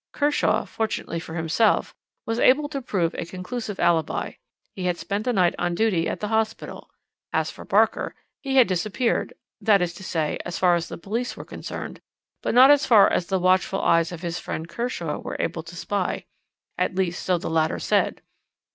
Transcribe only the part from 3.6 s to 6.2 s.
alibi; he had spent the night on duty